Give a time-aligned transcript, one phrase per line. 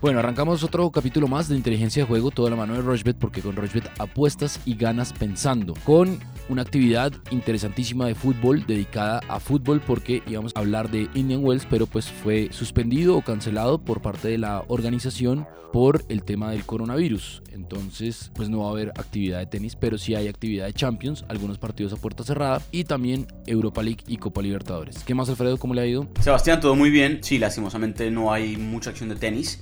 [0.00, 3.42] Bueno, arrancamos otro capítulo más de inteligencia de juego, toda la mano de Rochbet, porque
[3.42, 5.74] con Rochbet apuestas y ganas pensando.
[5.84, 11.44] Con una actividad interesantísima de fútbol dedicada a fútbol, porque íbamos a hablar de Indian
[11.44, 16.50] Wells, pero pues fue suspendido o cancelado por parte de la organización por el tema
[16.50, 17.42] del coronavirus.
[17.52, 21.26] Entonces, pues no va a haber actividad de tenis, pero sí hay actividad de Champions,
[21.28, 25.04] algunos partidos a puerta cerrada y también Europa League y Copa Libertadores.
[25.04, 25.58] ¿Qué más, Alfredo?
[25.58, 26.08] ¿Cómo le ha ido?
[26.20, 27.18] Sebastián, todo muy bien.
[27.22, 29.60] Sí, lastimosamente no hay mucha acción de tenis.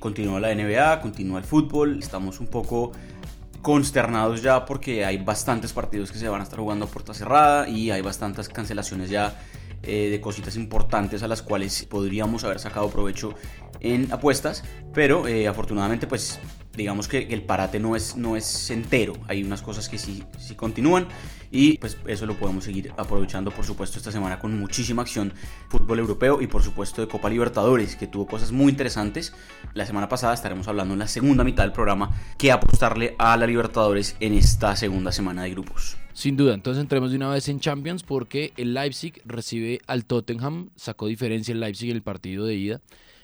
[0.00, 1.98] Continúa la NBA, continúa el fútbol.
[1.98, 2.92] Estamos un poco
[3.62, 7.68] consternados ya porque hay bastantes partidos que se van a estar jugando a puerta cerrada
[7.68, 9.36] y hay bastantes cancelaciones ya
[9.82, 13.34] eh, de cositas importantes a las cuales podríamos haber sacado provecho
[13.80, 14.62] en apuestas,
[14.94, 16.38] pero eh, afortunadamente pues
[16.78, 20.54] digamos que el parate no es, no es entero, hay unas cosas que sí, sí
[20.54, 21.08] continúan
[21.50, 25.32] y pues eso lo podemos seguir aprovechando por supuesto esta semana con muchísima acción
[25.68, 29.34] fútbol europeo y por supuesto de Copa Libertadores que tuvo cosas muy interesantes.
[29.74, 33.46] La semana pasada estaremos hablando en la segunda mitad del programa que apostarle a la
[33.46, 35.96] Libertadores en esta segunda semana de grupos.
[36.12, 40.70] Sin duda, entonces entremos de una vez en Champions porque el Leipzig recibe al Tottenham,
[40.76, 42.80] sacó diferencia el Leipzig en el partido de ida.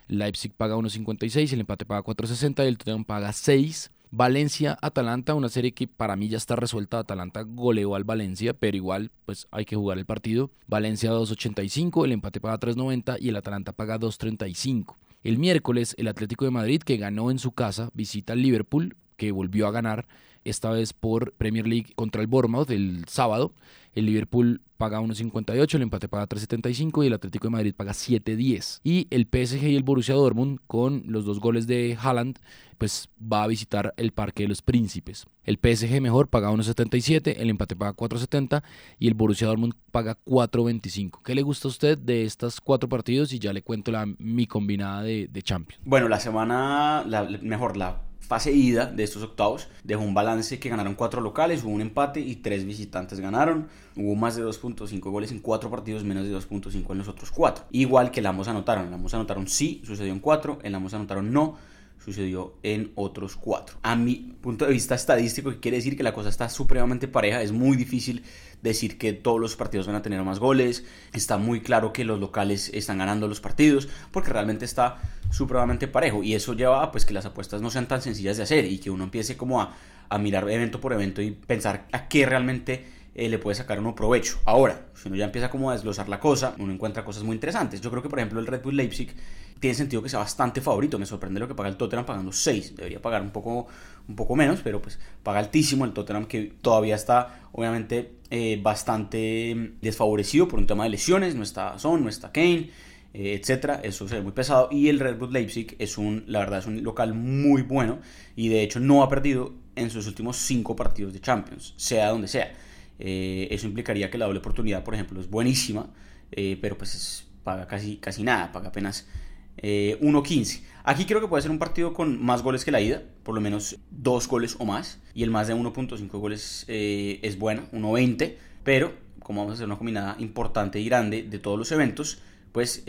[0.09, 3.91] Leipzig paga 1.56, el empate paga 4.60 y el Tottenham paga 6.
[4.17, 7.01] Valencia-Atalanta, una serie que para mí ya está resuelta.
[7.01, 10.51] Atalanta goleó al Valencia, pero igual pues hay que jugar el partido.
[10.69, 14.95] Valencia 2.85, el empate paga 3.90 y el Atalanta paga 2.35.
[15.25, 19.33] El miércoles el Atlético de Madrid, que ganó en su casa, visita al Liverpool, que
[19.33, 20.07] volvió a ganar
[20.45, 23.53] esta vez por Premier League contra el Bournemouth el sábado.
[23.95, 28.81] El Liverpool paga 1.58, el empate paga 3.75 y el Atlético de Madrid paga 7.10.
[28.83, 32.39] Y el PSG y el Borussia Dortmund con los dos goles de Haaland
[32.79, 35.27] pues va a visitar el Parque de los Príncipes.
[35.45, 38.63] El PSG mejor paga 1.77, el empate paga 4.70
[38.99, 41.23] y el Borussia Dortmund paga 4.25.
[41.23, 43.33] ¿Qué le gusta a usted de estos cuatro partidos?
[43.33, 45.83] Y ya le cuento la, mi combinada de, de Champions.
[45.85, 50.69] Bueno, la semana, la, mejor, la fase ida de estos octavos dejó un balance que
[50.69, 53.69] ganaron cuatro locales, hubo un empate y tres visitantes ganaron.
[53.97, 57.65] Hubo más de 2.5 goles en cuatro partidos, menos de 2.5 en los otros cuatro.
[57.71, 58.89] Igual que el ambos anotaron.
[58.89, 60.59] El ambos anotaron sí, sucedió en cuatro.
[60.65, 61.57] El ambos anotaron no,
[62.05, 63.77] sucedió en otros cuatro.
[63.83, 67.41] A mi punto de vista estadístico, que quiere decir que la cosa está supremamente pareja,
[67.41, 68.23] es muy difícil
[68.63, 72.19] decir que todos los partidos van a tener más goles, está muy claro que los
[72.19, 74.99] locales están ganando los partidos, porque realmente está
[75.31, 78.43] supremamente parejo y eso lleva a pues, que las apuestas no sean tan sencillas de
[78.43, 79.75] hacer y que uno empiece como a,
[80.09, 83.95] a mirar evento por evento y pensar a qué realmente eh, le puede sacar uno
[83.95, 84.41] provecho.
[84.45, 87.81] Ahora, si uno ya empieza como a desglosar la cosa, uno encuentra cosas muy interesantes.
[87.81, 89.15] Yo creo que, por ejemplo, el Red Bull Leipzig
[89.61, 90.99] tiene sentido que sea bastante favorito.
[90.99, 92.77] Me sorprende lo que paga el Tottenham pagando 6.
[92.77, 93.67] Debería pagar un poco,
[94.09, 99.75] un poco menos, pero pues paga altísimo el Tottenham que todavía está, obviamente, eh, bastante
[99.81, 101.35] desfavorecido por un tema de lesiones.
[101.35, 102.71] No está Son, no está Kane.
[103.17, 106.41] Eh, etcétera, eso se ve muy pesado y el Red Bull Leipzig es un, la
[106.41, 108.01] verdad es un local muy bueno
[108.35, 112.27] y de hecho no ha perdido en sus últimos 5 partidos de Champions, sea donde
[112.27, 112.53] sea.
[112.99, 115.91] Eh, eso implicaría que la doble oportunidad, por ejemplo, es buenísima,
[116.33, 119.09] eh, pero pues paga casi, casi nada, paga apenas
[119.57, 120.57] 1.15.
[120.57, 123.35] Eh, Aquí creo que puede ser un partido con más goles que la ida, por
[123.35, 128.35] lo menos dos goles o más, y el más de 1.5 goles es bueno, 1.20,
[128.65, 132.21] pero como vamos a hacer una combinada importante y grande de todos los eventos,
[132.53, 132.85] pues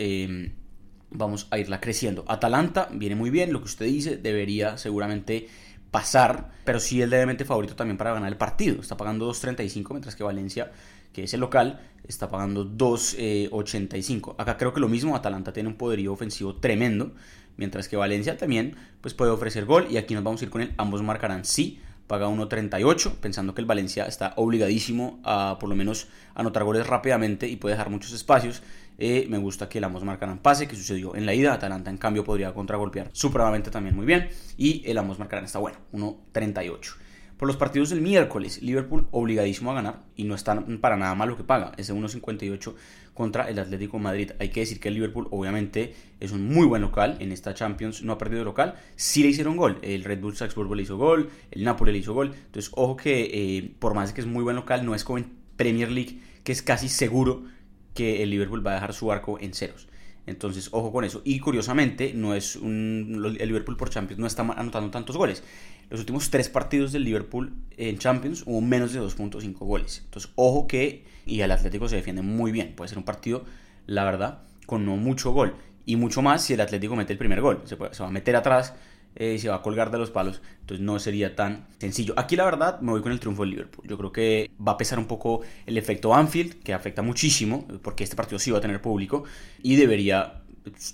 [1.10, 2.26] vamos a irla creciendo.
[2.28, 5.48] Atalanta viene muy bien, lo que usted dice, debería seguramente
[5.90, 8.80] pasar, pero sí es levemente favorito también para ganar el partido.
[8.80, 10.72] Está pagando 2.35, mientras que Valencia,
[11.12, 14.34] que es el local, está pagando 2.85.
[14.38, 17.12] Acá creo que lo mismo, Atalanta tiene un poderío ofensivo tremendo,
[17.56, 20.62] mientras que Valencia también pues, puede ofrecer gol y aquí nos vamos a ir con
[20.62, 20.74] él.
[20.76, 26.08] Ambos marcarán sí, paga 1.38, pensando que el Valencia está obligadísimo a por lo menos
[26.34, 28.62] anotar goles rápidamente y puede dejar muchos espacios.
[28.98, 31.52] Eh, me gusta que el ambos marcarán pase, que sucedió en la ida.
[31.52, 34.28] Atalanta, en cambio, podría contragolpear supremamente también muy bien.
[34.56, 37.05] Y el ambos marcarán está bueno, 1.38.
[37.36, 41.28] Por los partidos del miércoles, Liverpool obligadísimo a ganar y no está para nada mal
[41.28, 42.74] lo que paga, ese 1.58
[43.12, 44.30] contra el Atlético Madrid.
[44.38, 48.02] Hay que decir que el Liverpool obviamente es un muy buen local, en esta Champions
[48.02, 51.28] no ha perdido local, sí le hicieron gol, el Red Bull Salzburgo le hizo gol,
[51.50, 54.56] el Napoli le hizo gol, entonces ojo que eh, por más que es muy buen
[54.56, 57.44] local, no es como en Premier League que es casi seguro
[57.92, 59.88] que el Liverpool va a dejar su arco en ceros.
[60.26, 61.22] Entonces, ojo con eso.
[61.24, 65.44] Y curiosamente, no es un, el Liverpool por Champions no está anotando tantos goles.
[65.88, 70.02] Los últimos tres partidos del Liverpool en Champions hubo menos de 2.5 goles.
[70.04, 72.74] Entonces, ojo que, y el Atlético se defiende muy bien.
[72.74, 73.44] Puede ser un partido,
[73.86, 75.54] la verdad, con no mucho gol.
[75.84, 77.62] Y mucho más si el Atlético mete el primer gol.
[77.64, 78.74] Se, se va a meter atrás
[79.16, 82.14] eh, se va a colgar de los palos, entonces no sería tan sencillo.
[82.16, 83.86] Aquí la verdad me voy con el triunfo del Liverpool.
[83.88, 88.04] Yo creo que va a pesar un poco el efecto Anfield, que afecta muchísimo, porque
[88.04, 89.24] este partido sí va a tener público
[89.62, 90.42] y debería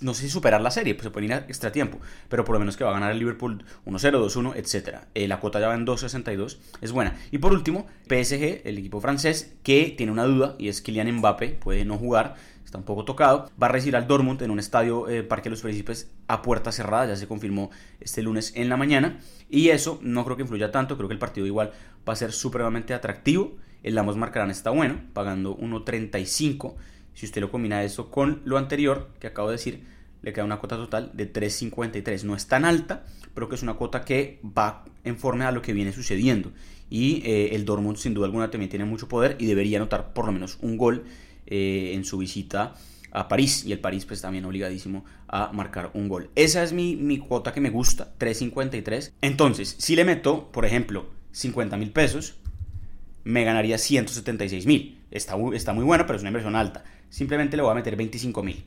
[0.01, 1.99] no sé si superar la serie, pues se puede ir a extra tiempo,
[2.29, 4.99] pero por lo menos que va a ganar el Liverpool 1-0, 2-1, etc.
[5.27, 7.15] la cuota ya va en 2.62, es buena.
[7.31, 11.49] Y por último, PSG, el equipo francés, que tiene una duda y es Kylian Mbappé,
[11.49, 12.35] puede no jugar,
[12.73, 15.51] está un poco tocado, va a recibir al Dortmund en un estadio eh, Parque de
[15.51, 19.99] los Príncipes a puerta cerrada, ya se confirmó este lunes en la mañana, y eso
[20.01, 21.71] no creo que influya tanto, creo que el partido igual
[22.07, 26.73] va a ser supremamente atractivo, el Lamos Marcarán está bueno, pagando 1.35,
[27.13, 29.83] si usted lo combina eso con lo anterior que acabo de decir,
[30.23, 32.23] le queda una cuota total de 3.53.
[32.23, 33.05] No es tan alta,
[33.35, 36.53] pero que es una cuota que va en forma a lo que viene sucediendo.
[36.89, 40.25] Y eh, el Dortmund sin duda alguna también tiene mucho poder y debería anotar por
[40.25, 41.03] lo menos un gol
[41.47, 42.75] eh, en su visita
[43.11, 43.63] a París.
[43.65, 46.29] Y el París pues también obligadísimo a marcar un gol.
[46.35, 49.11] Esa es mi, mi cuota que me gusta, 3.53.
[49.21, 52.35] Entonces, si le meto, por ejemplo, 50 mil pesos,
[53.23, 54.99] me ganaría 176 mil.
[55.11, 56.83] Está, está muy bueno, pero es una inversión alta.
[57.09, 58.63] Simplemente le voy a meter 25 mil.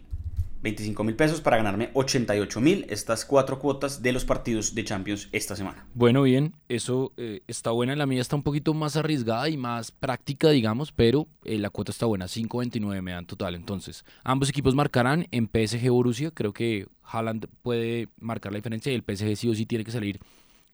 [0.67, 5.29] 25 mil pesos para ganarme 88 mil estas cuatro cuotas de los partidos de Champions
[5.31, 5.87] esta semana.
[5.95, 7.95] Bueno, bien, eso eh, está buena.
[7.95, 11.93] La mía está un poquito más arriesgada y más práctica, digamos, pero eh, la cuota
[11.93, 12.25] está buena.
[12.25, 13.55] 5.29 me dan total.
[13.55, 16.33] Entonces, ambos equipos marcarán en PSG Borussia.
[16.33, 19.93] Creo que Haaland puede marcar la diferencia y el PSG sí o sí tiene que
[19.93, 20.19] salir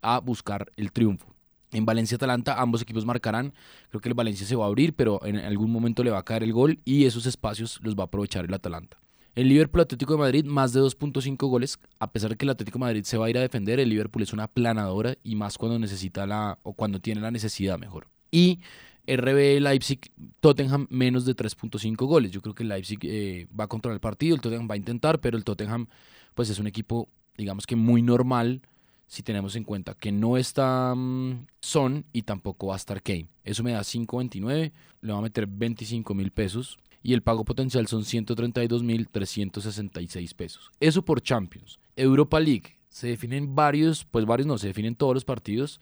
[0.00, 1.26] a buscar el triunfo.
[1.70, 3.52] En Valencia-Atalanta ambos equipos marcarán.
[3.90, 6.24] Creo que el Valencia se va a abrir, pero en algún momento le va a
[6.24, 9.01] caer el gol y esos espacios los va a aprovechar el Atalanta.
[9.34, 11.78] El Liverpool Atlético de Madrid, más de 2.5 goles.
[11.98, 13.88] A pesar de que el Atlético de Madrid se va a ir a defender, el
[13.88, 18.08] Liverpool es una planadora y más cuando necesita la, o cuando tiene la necesidad mejor.
[18.30, 18.60] Y
[19.06, 20.00] RB Leipzig,
[20.40, 22.30] Tottenham, menos de 3.5 goles.
[22.30, 24.78] Yo creo que el Leipzig eh, va a controlar el partido, el Tottenham va a
[24.78, 25.86] intentar, pero el Tottenham,
[26.34, 27.08] pues es un equipo,
[27.38, 28.60] digamos que muy normal
[29.06, 33.28] si tenemos en cuenta que no está mm, Son y tampoco va a estar Kane.
[33.44, 37.86] Eso me da 5.29, le va a meter 25 mil pesos y el pago potencial
[37.86, 40.70] son 132 mil 366 pesos.
[40.80, 41.78] Eso por Champions.
[41.96, 45.80] Europa League, se definen varios, pues varios no, se definen todos los partidos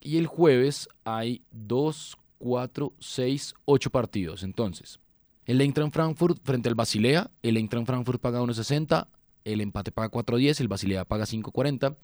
[0.00, 4.42] y el jueves hay 2, 4, 6, 8 partidos.
[4.42, 5.00] Entonces,
[5.46, 9.06] el Eintracht Frankfurt frente al Basilea, el Eintracht Frankfurt paga 1.60,
[9.44, 11.96] el empate paga 4.10, el Basilea paga 5.40.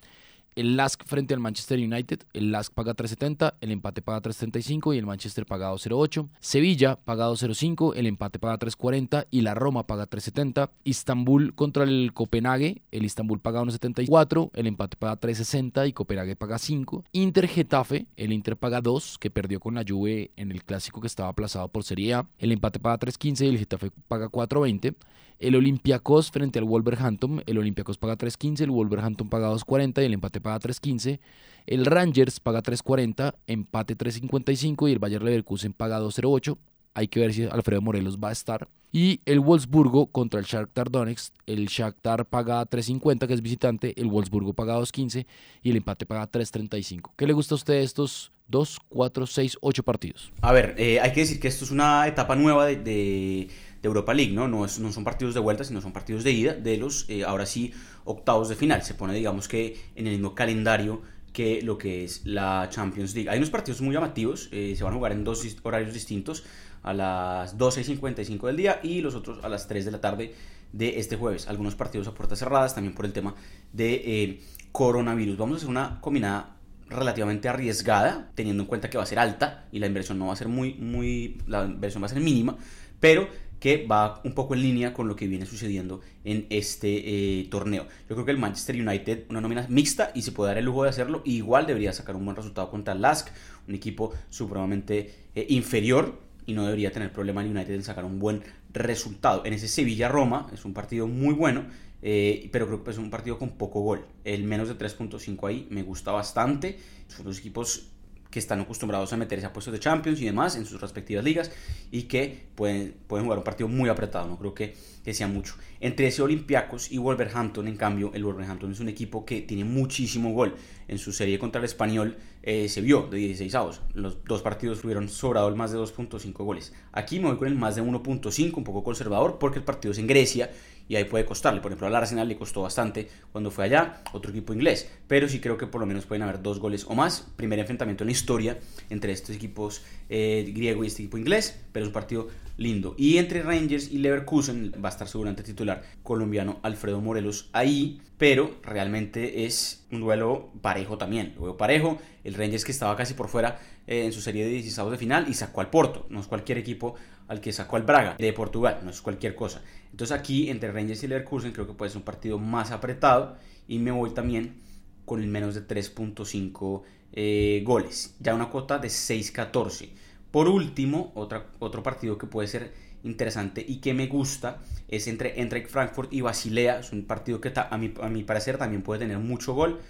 [0.56, 4.98] El Lask frente al Manchester United, el Lask paga 3.70, el empate paga 3.35 y
[4.98, 6.28] el Manchester paga 2.08.
[6.40, 10.70] Sevilla paga 2.05, el empate paga 3.40 y la Roma paga 3.70.
[10.84, 16.58] Istanbul contra el Copenhague, el Istanbul paga 1.74, el empate paga 3.60 y Copenhague paga
[16.58, 17.04] 5.
[17.12, 21.06] Inter Getafe, el Inter paga 2, que perdió con la Juve en el clásico que
[21.06, 22.26] estaba aplazado por Serie A.
[22.38, 24.94] El empate paga 3.15 y el Getafe paga 4.20.
[25.40, 30.12] El Olympiacos frente al Wolverhampton, el Olympiacos paga 3.15, el Wolverhampton paga 2.40 y el
[30.12, 31.20] empate paga 3.15.
[31.66, 36.56] El Rangers paga 3.40, empate 3.55 y el Bayer Leverkusen paga 2.08.
[36.94, 38.68] Hay que ver si Alfredo Morelos va a estar.
[38.92, 41.32] Y el Wolfsburgo contra el Shakhtar Donetsk.
[41.46, 44.00] El Shakhtar paga 3.50, que es visitante.
[44.00, 45.26] El Wolfsburgo paga 2.15
[45.62, 47.12] y el empate paga 3.35.
[47.16, 50.32] ¿Qué le gusta a usted estos 2, 4, 6, 8 partidos?
[50.40, 53.48] A ver, eh, hay que decir que esto es una etapa nueva de de
[53.82, 54.48] Europa League, ¿no?
[54.48, 57.46] No, no son partidos de vuelta, sino son partidos de ida de los, eh, ahora
[57.46, 57.72] sí,
[58.04, 58.82] octavos de final.
[58.82, 63.30] Se pone, digamos que, en el mismo calendario que lo que es la Champions League.
[63.30, 66.44] Hay unos partidos muy llamativos, eh, se van a jugar en dos horarios distintos,
[66.82, 70.34] a las 12.55 del día y los otros a las 3 de la tarde
[70.72, 71.48] de este jueves.
[71.48, 73.34] Algunos partidos a puertas cerradas, también por el tema
[73.72, 74.40] de eh,
[74.72, 75.36] coronavirus.
[75.36, 76.56] Vamos a hacer una combinada
[76.88, 80.32] relativamente arriesgada, teniendo en cuenta que va a ser alta y la inversión no va
[80.32, 82.56] a ser muy, muy, la inversión va a ser mínima,
[82.98, 83.28] pero
[83.60, 87.86] que va un poco en línea con lo que viene sucediendo en este eh, torneo.
[88.08, 90.82] Yo creo que el Manchester United, una nómina mixta y se puede dar el lujo
[90.82, 93.28] de hacerlo, igual debería sacar un buen resultado contra el Lask,
[93.68, 98.18] un equipo supremamente eh, inferior y no debería tener problema el United en sacar un
[98.18, 99.44] buen resultado.
[99.44, 101.66] En ese Sevilla-Roma es un partido muy bueno,
[102.02, 104.06] eh, pero creo que es un partido con poco gol.
[104.24, 106.78] El menos de 3.5 ahí me gusta bastante.
[107.08, 107.90] Son dos equipos
[108.30, 111.50] que están acostumbrados a meterse a puestos de Champions y demás en sus respectivas ligas
[111.90, 115.54] y que pueden, pueden jugar un partido muy apretado, no creo que, que sea mucho.
[115.80, 120.32] Entre ese Olympiacos y Wolverhampton, en cambio, el Wolverhampton es un equipo que tiene muchísimo
[120.32, 120.54] gol.
[120.88, 123.80] En su serie contra el Español eh, se vio de 16 avos.
[123.94, 126.72] Los dos partidos tuvieron sobrado el más de 2.5 goles.
[126.92, 129.98] Aquí me voy con el más de 1.5, un poco conservador, porque el partido es
[129.98, 130.50] en Grecia
[130.90, 131.60] y ahí puede costarle.
[131.60, 134.90] Por ejemplo, al Arsenal le costó bastante cuando fue allá, otro equipo inglés.
[135.06, 137.28] Pero sí creo que por lo menos pueden haber dos goles o más.
[137.36, 138.58] Primer enfrentamiento en la historia
[138.90, 142.96] entre estos equipos eh, griego y este equipo inglés, pero es un partido lindo.
[142.98, 148.56] Y entre Rangers y Leverkusen va a estar seguramente titular colombiano Alfredo Morelos ahí, pero
[148.64, 151.36] realmente es un duelo parejo también.
[151.56, 152.00] Parejo.
[152.24, 155.26] El Rangers que estaba casi por fuera eh, en su serie de 16 de final
[155.28, 156.06] y sacó al Porto.
[156.10, 156.96] No es cualquier equipo
[157.30, 159.62] al que sacó al Braga de Portugal, no es cualquier cosa.
[159.92, 163.36] Entonces aquí entre Rangers y Leverkusen creo que puede ser un partido más apretado
[163.68, 164.56] y me voy también
[165.04, 166.82] con el menos de 3.5
[167.12, 169.90] eh, goles, ya una cuota de 6.14.
[170.32, 172.72] Por último, otra, otro partido que puede ser
[173.04, 174.58] interesante y que me gusta
[174.88, 176.80] es entre entre Frankfurt y Basilea.
[176.80, 179.80] Es un partido que a a mi parecer también puede tener mucho gol.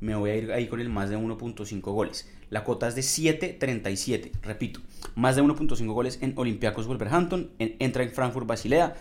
[0.00, 2.28] Me voy a ir ahí con el más de 1.5 goles.
[2.48, 4.32] La cuota es de 7.37.
[4.42, 4.80] Repito,
[5.14, 8.96] más de 1.5 goles en Olympiacos Wolverhampton, en Eintracht Frankfurt Basilea.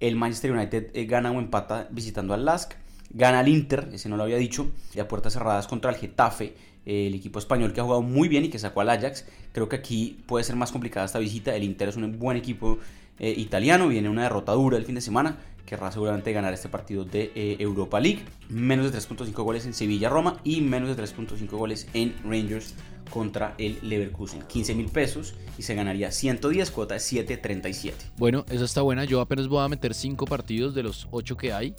[0.00, 2.72] El Manchester United eh, gana o empata visitando al Lask.
[3.10, 6.54] Gana el Inter, ese no lo había dicho, y a puertas cerradas contra el Getafe
[6.86, 9.24] el equipo español que ha jugado muy bien y que sacó al Ajax.
[9.52, 11.54] Creo que aquí puede ser más complicada esta visita.
[11.54, 12.78] El Inter es un buen equipo
[13.18, 15.38] eh, italiano, viene una derrota dura el fin de semana.
[15.66, 18.24] Querrá seguramente ganar este partido de eh, Europa League.
[18.48, 22.74] Menos de 3.5 goles en Sevilla-Roma y menos de 3.5 goles en Rangers
[23.10, 24.42] contra el Leverkusen.
[24.42, 27.92] 15 mil pesos y se ganaría 110, cuota de 7.37.
[28.16, 29.04] Bueno, esa está buena.
[29.04, 31.74] Yo apenas voy a meter 5 partidos de los 8 que hay.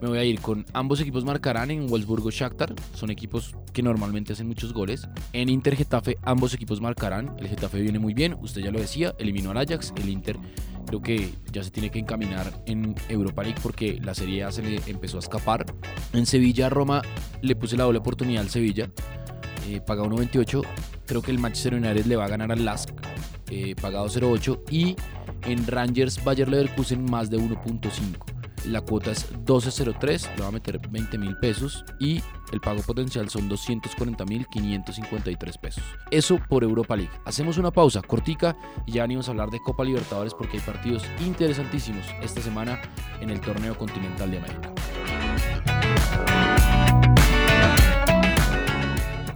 [0.00, 2.74] Me voy a ir con ambos equipos marcarán en Wolfsburgo Shakhtar.
[2.94, 5.08] Son equipos que normalmente hacen muchos goles.
[5.32, 7.34] En Inter Getafe ambos equipos marcarán.
[7.38, 9.92] El Getafe viene muy bien, usted ya lo decía, eliminó al Ajax.
[9.96, 10.38] El Inter
[10.86, 14.62] creo que ya se tiene que encaminar en Europa League porque la Serie A se
[14.62, 15.64] le empezó a escapar.
[16.12, 17.02] En Sevilla Roma
[17.40, 18.90] le puse la doble oportunidad al Sevilla.
[19.68, 20.62] Eh, paga 1.28.
[21.06, 22.90] Creo que el Manchester United le va a ganar al Lask.
[23.50, 24.60] Eh, pagado 0.8.
[24.70, 24.96] Y
[25.46, 28.33] en Rangers Bayer Leverkusen más de 1.5.
[28.66, 33.28] La cuota es 12.03, le va a meter 20 mil pesos y el pago potencial
[33.28, 35.84] son 240 mil 553 pesos.
[36.10, 37.12] Eso por Europa League.
[37.24, 38.56] Hacemos una pausa cortica
[38.86, 42.80] y ya venimos a hablar de Copa Libertadores porque hay partidos interesantísimos esta semana
[43.20, 44.74] en el torneo continental de América.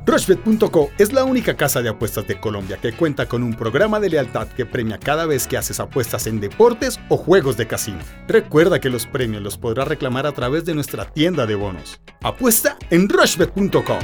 [0.09, 4.09] Rushbet.co es la única casa de apuestas de Colombia que cuenta con un programa de
[4.09, 7.99] lealtad que premia cada vez que haces apuestas en deportes o juegos de casino.
[8.27, 12.01] Recuerda que los premios los podrás reclamar a través de nuestra tienda de bonos.
[12.23, 13.99] Apuesta en Rushbet.co.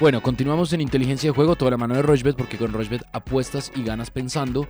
[0.00, 3.70] Bueno, continuamos en inteligencia de juego, toda la mano de Rochbet, porque con Rochbet apuestas
[3.76, 4.66] y ganas pensando.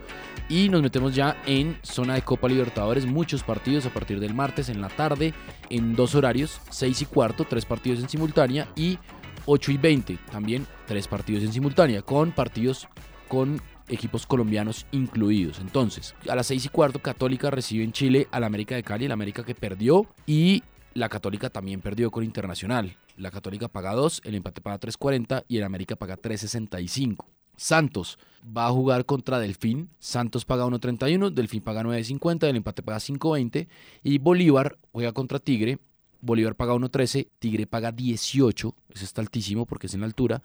[0.50, 4.69] Y nos metemos ya en zona de Copa Libertadores, muchos partidos a partir del martes
[4.69, 5.33] en la tarde,
[5.71, 8.99] en dos horarios, 6 y cuarto, tres partidos en simultánea, y
[9.47, 12.87] 8 y 20, también tres partidos en simultánea, con partidos
[13.26, 15.59] con equipos colombianos incluidos.
[15.59, 19.12] Entonces, a las 6 y cuarto, Católica recibe en Chile al América de Cali, el
[19.12, 20.62] América que perdió, y
[20.93, 22.99] la Católica también perdió con Internacional.
[23.16, 27.25] La Católica paga 2, el empate paga 3.40 y el América paga 3.65.
[27.56, 29.88] Santos va a jugar contra Delfín.
[29.99, 33.68] Santos paga 1.31, Delfín paga 9.50, el empate paga 5.20.
[34.02, 35.78] Y Bolívar juega contra Tigre.
[36.21, 40.42] Bolívar paga 1.13, Tigre paga 18, ese está altísimo porque es en la altura.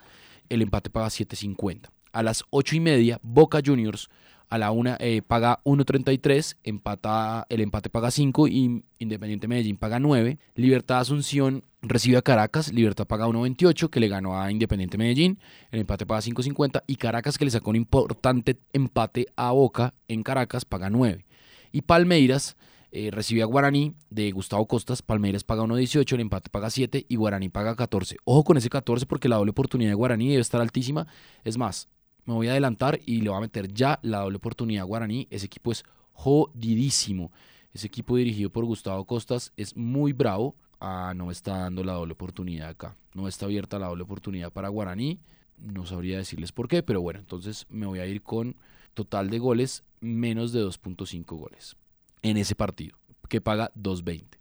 [0.49, 1.89] El empate paga 7.50.
[2.11, 4.09] A las 8 y media, Boca Juniors
[4.49, 10.39] a la eh, paga 1.33, empata, el empate paga 5 y Independiente Medellín paga 9.
[10.55, 15.39] Libertad Asunción recibe a Caracas, Libertad paga 1.28 que le ganó a Independiente Medellín,
[15.71, 20.23] el empate paga 5.50 y Caracas que le sacó un importante empate a Boca en
[20.23, 21.25] Caracas paga 9.
[21.71, 22.57] Y Palmeiras
[22.91, 27.15] eh, recibe a Guaraní de Gustavo Costas, Palmeiras paga 1.18, el empate paga 7 y
[27.15, 28.17] Guaraní paga 14.
[28.25, 31.07] Ojo con ese 14 porque la doble oportunidad de Guaraní debe estar altísima.
[31.43, 31.87] Es más,
[32.25, 35.27] me voy a adelantar y le voy a meter ya la doble oportunidad a Guaraní.
[35.29, 35.83] Ese equipo es
[36.13, 37.31] jodidísimo.
[37.73, 40.55] Ese equipo dirigido por Gustavo Costas es muy bravo.
[40.79, 42.95] Ah, no está dando la doble oportunidad acá.
[43.13, 45.19] No está abierta la doble oportunidad para Guaraní.
[45.57, 48.55] No sabría decirles por qué, pero bueno, entonces me voy a ir con
[48.93, 51.75] total de goles menos de 2.5 goles
[52.21, 54.39] en ese partido, que paga 2.20.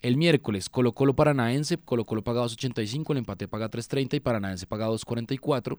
[0.00, 4.66] El miércoles, Colo Colo Paranaense, Colo Colo paga 2.85, el empate paga 3.30 y Paranaense
[4.66, 5.78] paga 2.44.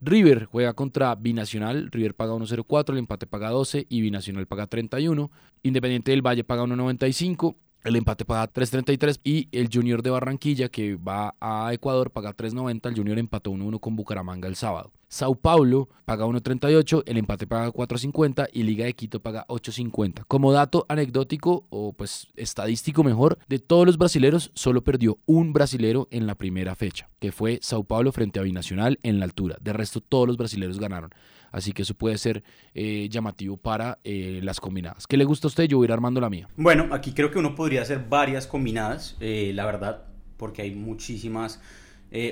[0.00, 5.30] River juega contra Binacional, River paga 1.04, el empate paga 12 y Binacional paga 31.
[5.62, 7.56] Independiente del Valle paga 1.95.
[7.88, 12.86] El empate paga 3.33 y el Junior de Barranquilla que va a Ecuador paga 3.90.
[12.90, 14.92] El Junior empató 1-1 con Bucaramanga el sábado.
[15.08, 20.24] Sao Paulo paga 1.38, el empate paga 4.50 y Liga de Quito paga 8.50.
[20.28, 26.08] Como dato anecdótico o pues estadístico mejor, de todos los brasileros solo perdió un brasilero
[26.10, 29.56] en la primera fecha, que fue Sao Paulo frente a Binacional en la altura.
[29.62, 31.10] De resto todos los brasileros ganaron.
[31.52, 35.06] Así que eso puede ser eh, llamativo para eh, las combinadas.
[35.06, 35.64] ¿Qué le gusta a usted?
[35.64, 36.48] Yo voy a ir armando la mía.
[36.56, 40.04] Bueno, aquí creo que uno podría hacer varias combinadas, eh, la verdad,
[40.36, 41.62] porque hay muchísimas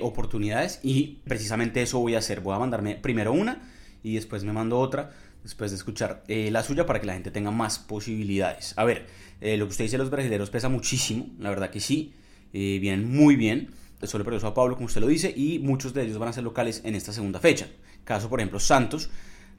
[0.02, 2.40] oportunidades y precisamente eso voy a hacer.
[2.40, 3.60] Voy a mandarme primero una
[4.02, 7.50] y después me mando otra después de escuchar la suya para que la gente tenga
[7.50, 8.74] más posibilidades.
[8.76, 9.06] A ver,
[9.40, 12.14] lo que usted dice de los brasileños pesa muchísimo, la verdad que sí,
[12.52, 13.70] vienen muy bien.
[14.04, 16.44] solo perdió Sao Paulo, como usted lo dice, y muchos de ellos van a ser
[16.44, 17.68] locales en esta segunda fecha.
[18.04, 19.10] Caso, por ejemplo, Santos,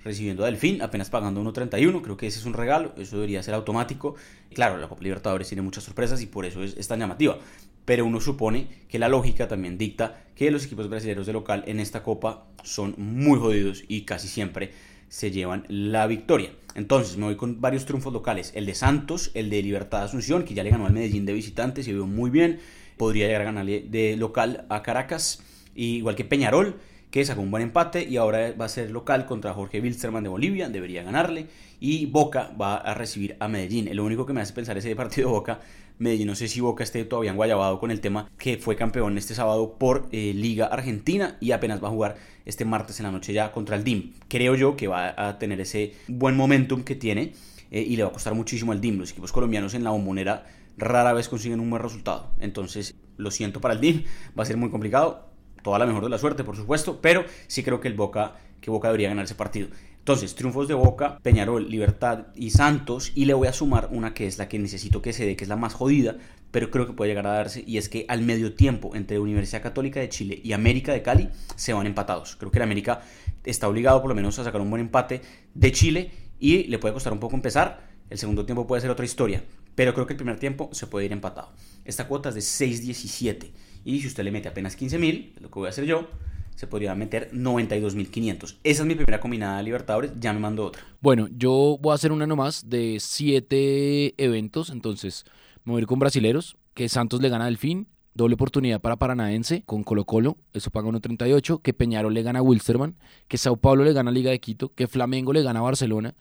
[0.07, 3.53] recibiendo a Delfín, apenas pagando 1.31, creo que ese es un regalo, eso debería ser
[3.53, 4.15] automático.
[4.53, 7.37] Claro, la Copa Libertadores tiene muchas sorpresas y por eso es, tan llamativa,
[7.85, 11.79] pero uno supone que la lógica también dicta que los equipos brasileños de local en
[11.79, 14.71] esta Copa son muy jodidos y casi siempre
[15.09, 16.51] se llevan la victoria.
[16.75, 20.53] Entonces me voy con varios triunfos locales, el de Santos, el de Libertad Asunción, que
[20.53, 22.59] ya le ganó al Medellín de visitante, se vio muy bien,
[22.97, 25.43] podría llegar a ganarle de local a Caracas,
[25.75, 26.79] igual que Peñarol,
[27.11, 30.29] que sacó un buen empate y ahora va a ser local contra Jorge Wilstermann de
[30.29, 31.47] Bolivia, debería ganarle.
[31.79, 33.89] Y Boca va a recibir a Medellín.
[33.95, 35.59] Lo único que me hace pensar ese partido de Boca,
[35.99, 39.35] Medellín, no sé si Boca esté todavía enguayabado con el tema que fue campeón este
[39.35, 43.33] sábado por eh, Liga Argentina y apenas va a jugar este martes en la noche
[43.33, 44.13] ya contra el DIM.
[44.27, 47.33] Creo yo que va a tener ese buen momentum que tiene
[47.71, 48.99] eh, y le va a costar muchísimo al DIM.
[48.99, 50.45] Los equipos colombianos en la bombonera
[50.77, 52.31] rara vez consiguen un buen resultado.
[52.39, 54.03] Entonces, lo siento para el DIM,
[54.37, 55.26] va a ser muy complicado
[55.63, 58.71] toda la mejor de la suerte, por supuesto, pero sí creo que el Boca, que
[58.71, 59.69] Boca debería ganar ese partido.
[60.07, 64.25] Entonces, triunfos de Boca, Peñarol, Libertad y Santos, y le voy a sumar una que
[64.25, 66.15] es la que necesito que se dé, que es la más jodida,
[66.51, 69.61] pero creo que puede llegar a darse, y es que al medio tiempo entre Universidad
[69.61, 72.37] Católica de Chile y América de Cali se van empatados.
[72.37, 73.01] Creo que el América
[73.43, 75.21] está obligado por lo menos a sacar un buen empate
[75.53, 77.81] de Chile y le puede costar un poco empezar.
[78.09, 79.43] El segundo tiempo puede ser otra historia,
[79.75, 81.51] pero creo que el primer tiempo se puede ir empatado.
[81.83, 83.51] Esta cuota es de 6.17
[83.87, 86.09] y si usted le mete apenas 15.000, lo que voy a hacer yo,
[86.55, 88.57] se podría meter 92.500.
[88.63, 90.83] Esa es mi primera combinada de Libertadores, ya me mando otra.
[90.99, 95.23] Bueno, yo voy a hacer una nomás de 7 eventos, entonces
[95.63, 98.97] me voy a ir con brasileros, que Santos le gana al fin, doble oportunidad para
[98.97, 102.97] Paranaense con Colo Colo, eso paga 1.38, que Peñarol le gana a Wilstermann,
[103.29, 106.13] que Sao Paulo le gana a Liga de Quito, que Flamengo le gana a Barcelona,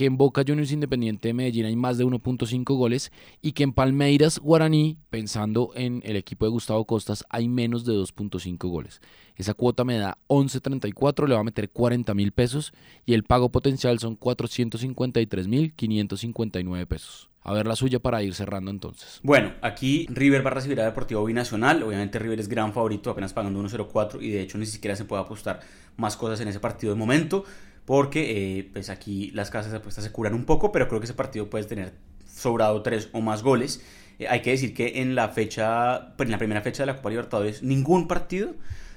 [0.00, 3.74] que en Boca Juniors Independiente de Medellín hay más de 1.5 goles y que en
[3.74, 9.02] Palmeiras Guaraní, pensando en el equipo de Gustavo Costas, hay menos de 2.5 goles.
[9.36, 12.72] Esa cuota me da 11.34, le va a meter 40 mil pesos
[13.04, 17.28] y el pago potencial son 453 mil 559 pesos.
[17.42, 19.20] A ver la suya para ir cerrando entonces.
[19.22, 21.82] Bueno, aquí River va a recibir a Deportivo Binacional.
[21.82, 25.20] Obviamente River es gran favorito, apenas pagando 1.04 y de hecho ni siquiera se puede
[25.20, 25.60] apostar
[25.98, 27.44] más cosas en ese partido de momento
[27.90, 31.06] porque eh, pues aquí las casas de apuestas se curan un poco, pero creo que
[31.06, 31.92] ese partido puede tener
[32.24, 33.84] sobrado tres o más goles.
[34.20, 36.94] Eh, hay que decir que en la fecha, pues, en la primera fecha de la
[36.94, 38.54] Copa Libertadores, ningún partido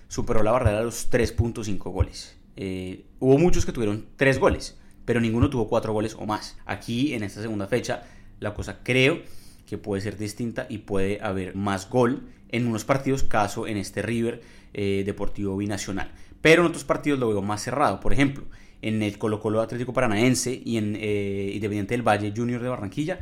[0.09, 2.37] superó la barrera de los 3.5 goles.
[2.55, 6.55] Eh, hubo muchos que tuvieron tres goles, pero ninguno tuvo cuatro goles o más.
[6.67, 8.03] Aquí en esta segunda fecha,
[8.39, 9.23] la cosa creo
[9.65, 14.03] que puede ser distinta y puede haber más gol en unos partidos, caso en este
[14.03, 16.11] River Deportivo Binacional.
[16.41, 17.99] Pero en otros partidos lo veo más cerrado.
[17.99, 18.43] Por ejemplo,
[18.83, 23.19] en el Colo Colo Atlético Paranaense y en eh, Independiente del Valle Junior de Barranquilla,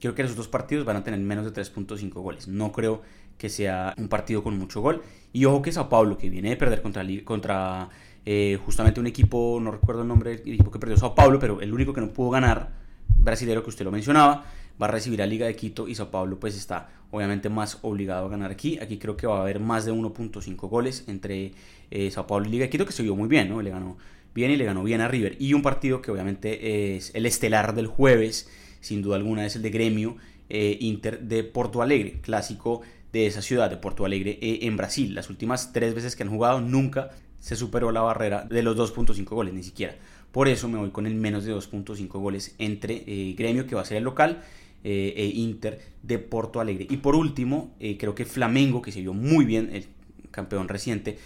[0.00, 2.48] creo que esos dos partidos van a tener menos de 3.5 goles.
[2.48, 3.02] No creo
[3.38, 5.02] que sea un partido con mucho gol.
[5.32, 7.88] Y ojo que Sao Paulo, que viene de perder contra, contra
[8.26, 11.60] eh, justamente un equipo, no recuerdo el nombre del equipo que perdió Sao Paulo, pero
[11.60, 12.72] el único que no pudo ganar,
[13.08, 14.44] brasilero que usted lo mencionaba,
[14.80, 18.26] va a recibir a Liga de Quito y Sao Paulo pues está obviamente más obligado
[18.26, 18.78] a ganar aquí.
[18.80, 21.52] Aquí creo que va a haber más de 1.5 goles entre
[21.92, 23.62] eh, Sao Paulo y Liga de Quito, que se vio muy bien, ¿no?
[23.62, 23.96] Le ganó
[24.34, 25.36] bien y le ganó bien a River.
[25.38, 29.62] Y un partido que obviamente es el estelar del jueves, sin duda alguna es el
[29.62, 30.16] de Gremio
[30.50, 35.14] eh, Inter de Porto Alegre, clásico de esa ciudad de Porto Alegre eh, en Brasil.
[35.14, 39.24] Las últimas tres veces que han jugado nunca se superó la barrera de los 2.5
[39.24, 39.96] goles, ni siquiera.
[40.32, 43.82] Por eso me voy con el menos de 2.5 goles entre eh, Gremio, que va
[43.82, 44.42] a ser el local,
[44.86, 46.86] e Inter de Porto Alegre.
[46.90, 49.86] Y por último, creo que Flamengo, que se vio muy bien, el
[50.30, 51.16] campeón reciente,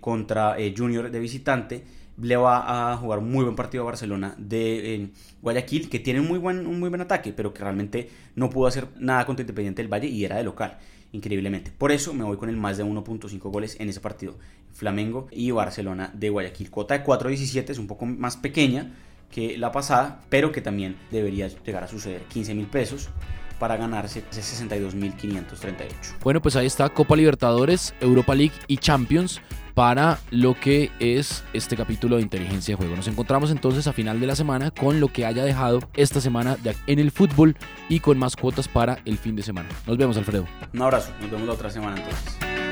[0.00, 1.84] contra Junior de visitante,
[2.20, 5.10] le va a jugar muy buen partido a Barcelona de
[5.42, 8.66] Guayaquil, que tiene un muy, buen, un muy buen ataque, pero que realmente no pudo
[8.66, 10.78] hacer nada contra Independiente del Valle y era de local,
[11.12, 11.70] increíblemente.
[11.76, 14.36] Por eso me voy con el más de 1.5 goles en ese partido.
[14.72, 16.70] Flamengo y Barcelona de Guayaquil.
[16.70, 18.94] Cuota de 4.17 es un poco más pequeña
[19.30, 22.22] que la pasada, pero que también debería llegar a suceder.
[22.22, 23.10] 15 mil pesos
[23.58, 25.88] para ganarse ese 62.538.
[26.22, 29.40] Bueno, pues ahí está Copa Libertadores, Europa League y Champions
[29.78, 32.96] para lo que es este capítulo de inteligencia de juego.
[32.96, 36.56] Nos encontramos entonces a final de la semana con lo que haya dejado esta semana
[36.88, 37.54] en el fútbol
[37.88, 39.68] y con más cuotas para el fin de semana.
[39.86, 40.46] Nos vemos, Alfredo.
[40.74, 42.67] Un abrazo, nos vemos la otra semana entonces.